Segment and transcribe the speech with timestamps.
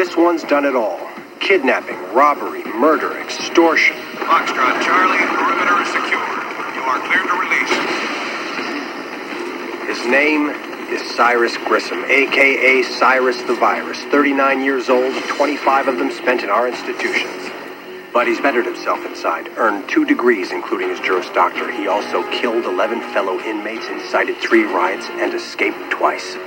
[0.00, 0.98] this one's done it all.
[1.40, 3.94] Kidnapping, robbery, murder, extortion.
[4.24, 6.24] Foxtrot Charlie, perimeter is secure.
[6.72, 7.68] You are cleared to release.
[9.86, 10.48] His name
[10.88, 14.02] is Cyrus Grissom, aka Cyrus the Virus.
[14.04, 17.50] 39 years old, 25 of them spent in our institutions.
[18.14, 21.70] But he's bettered himself inside, earned two degrees, including his Juris Doctor.
[21.70, 26.38] He also killed 11 fellow inmates, incited three riots, and escaped twice.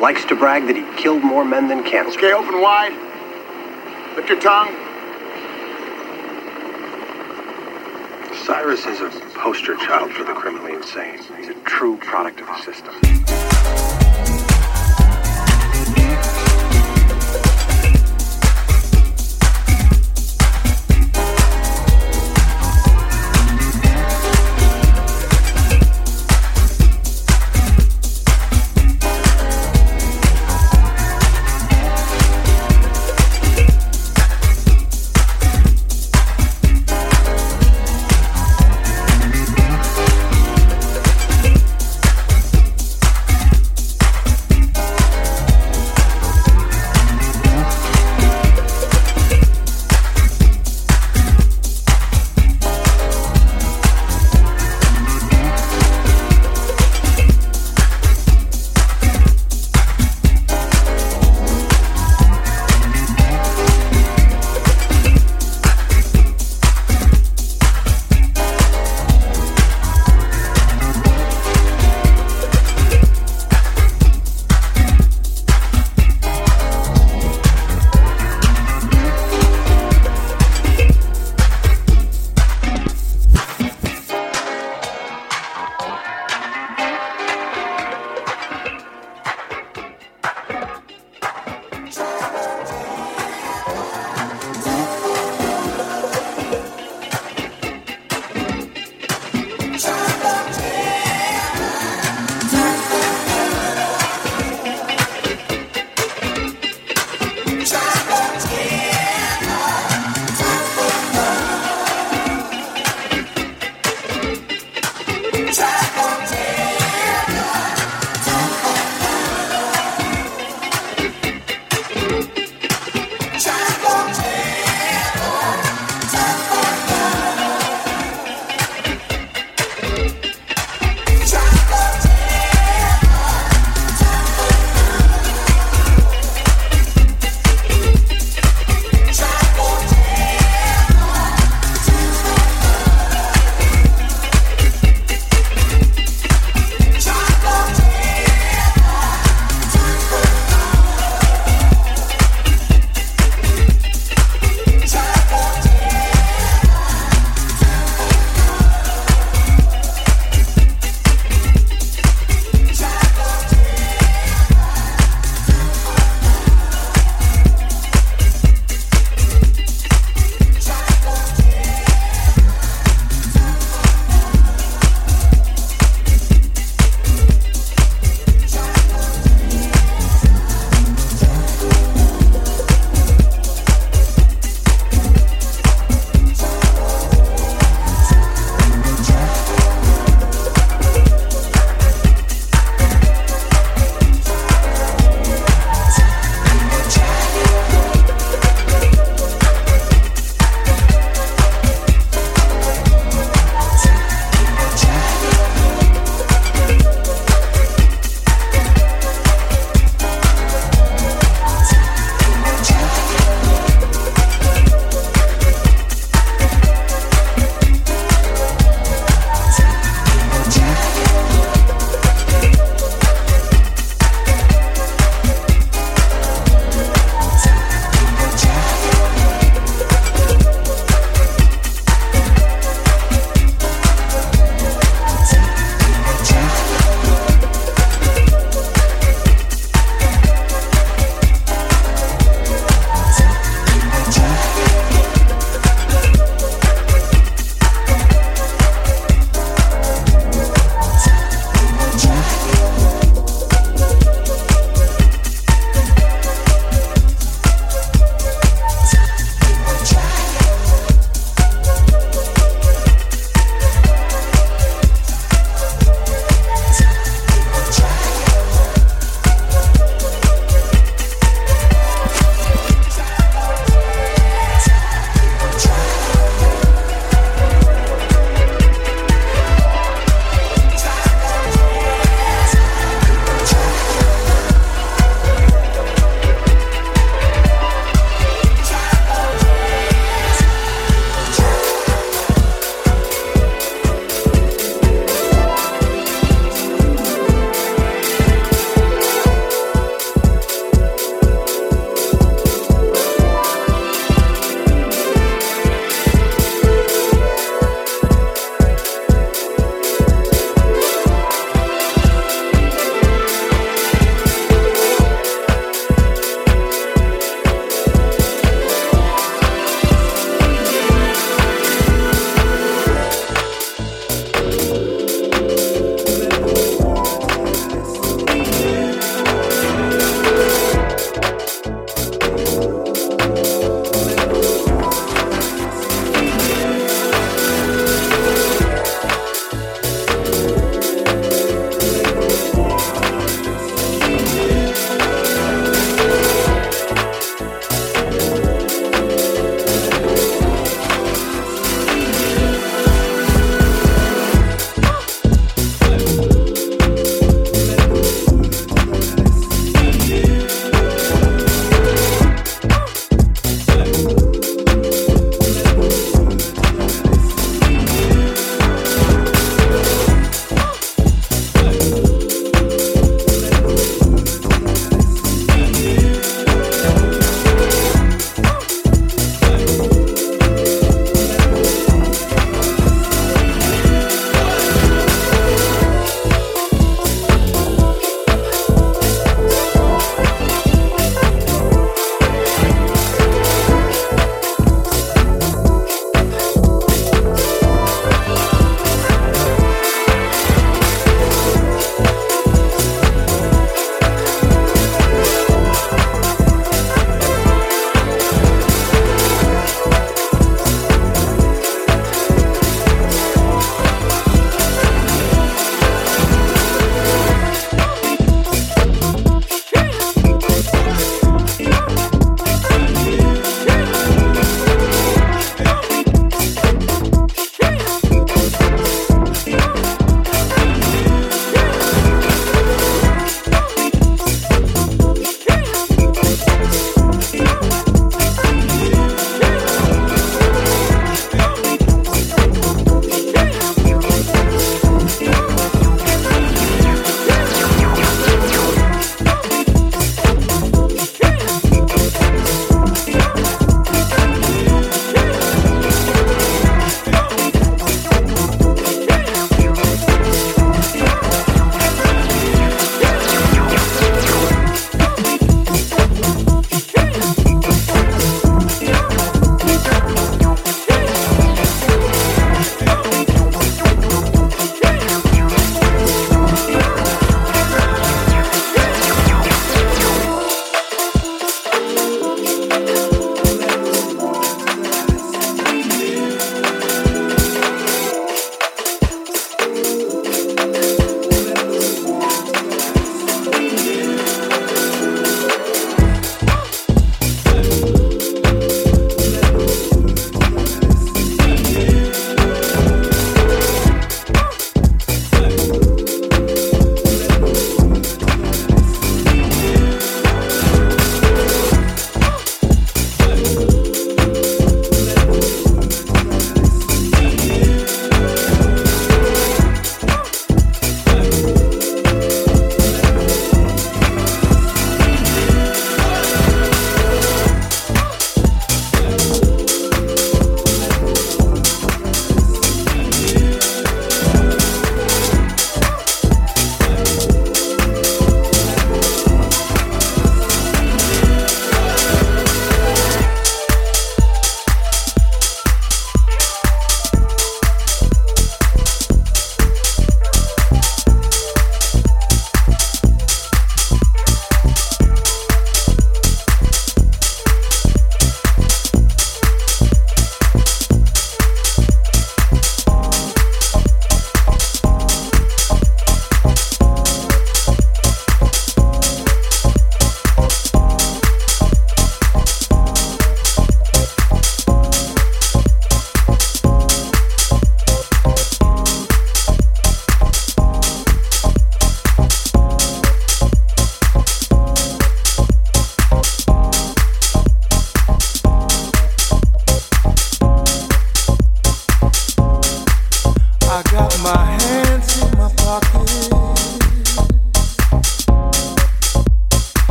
[0.00, 2.18] Likes to brag that he killed more men than cancer.
[2.18, 2.92] Okay, open wide.
[4.14, 4.68] Lift your tongue.
[8.46, 11.18] Cyrus is a poster child for the criminally insane.
[11.36, 13.57] He's a true product of the system.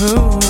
[0.00, 0.43] Ooh.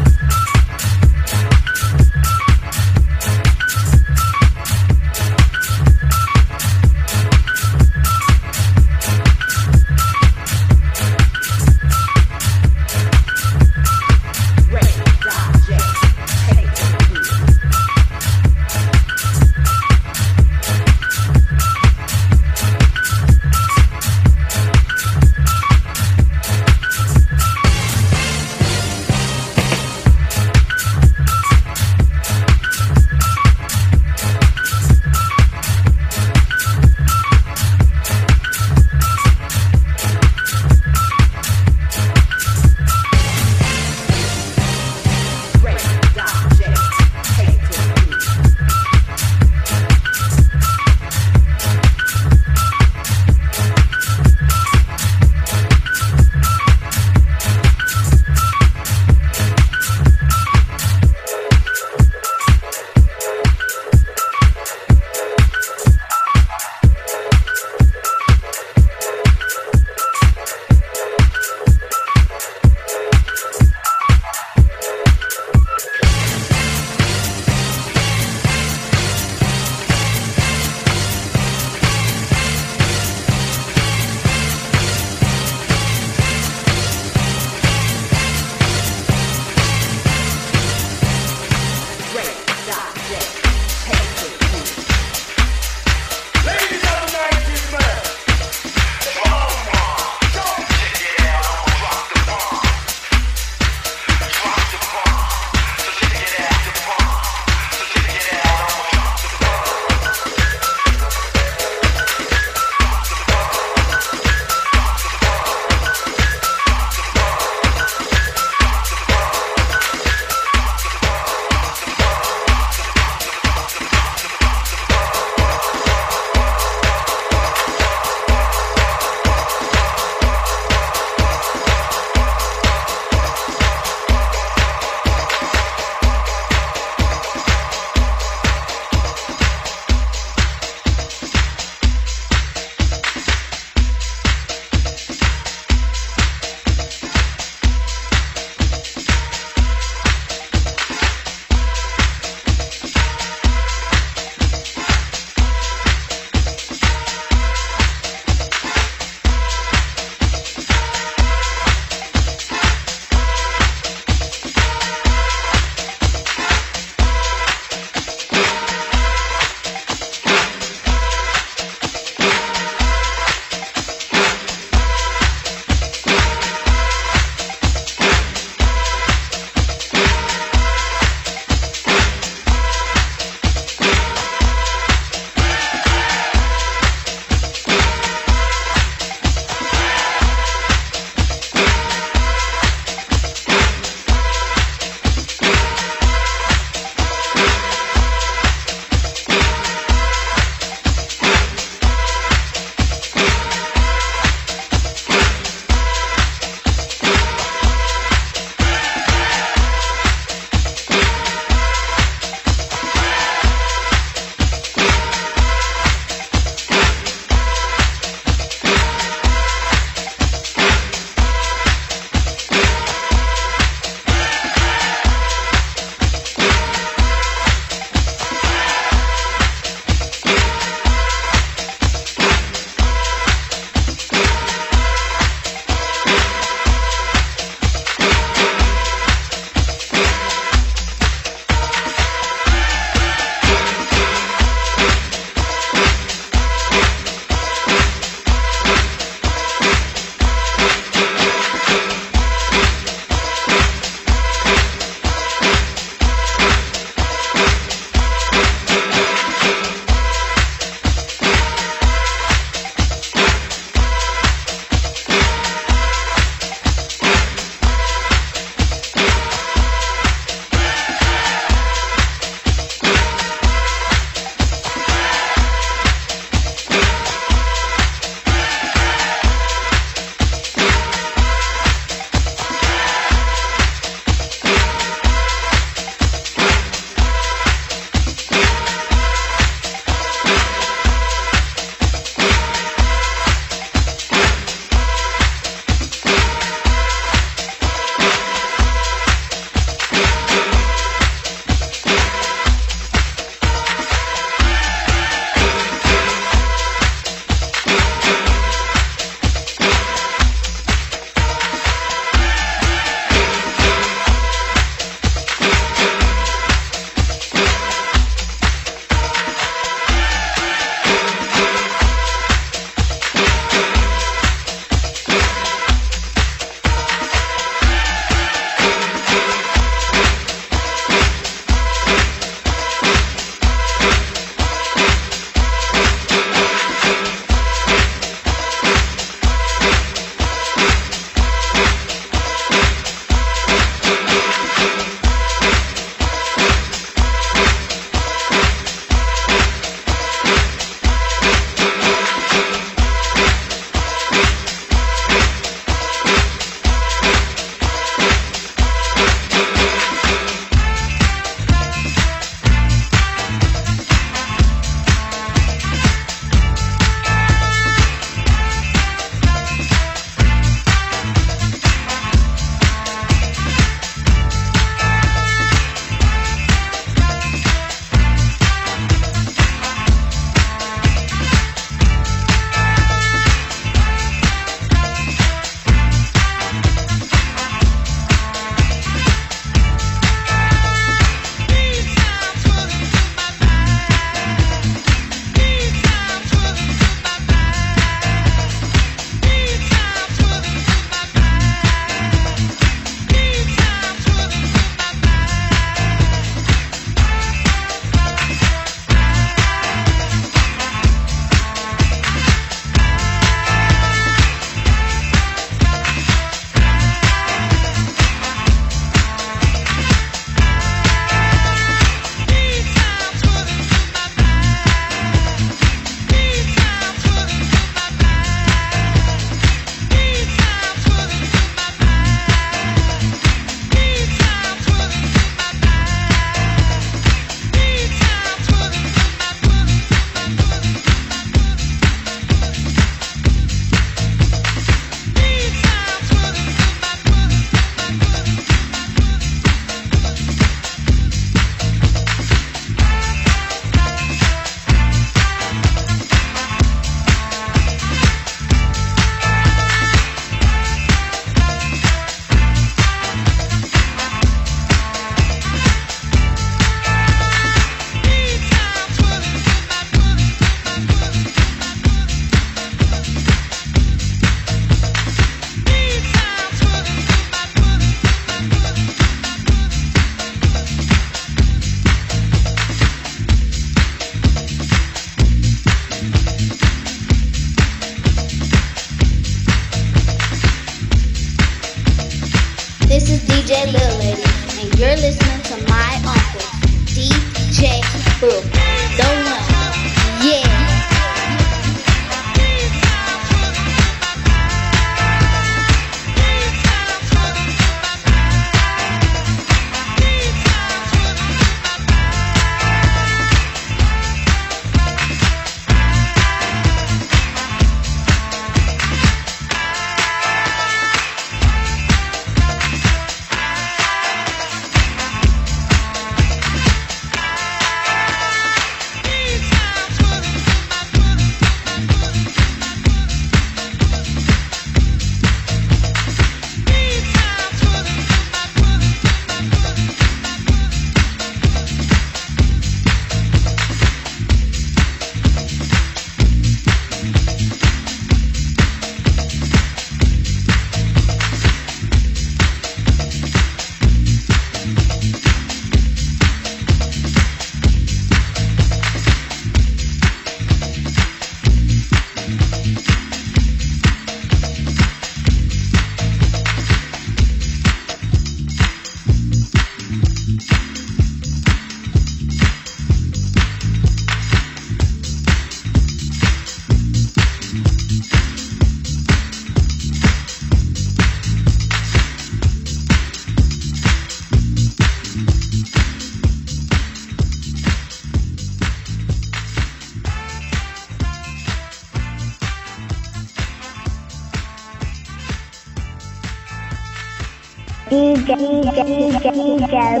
[598.72, 600.00] DJ,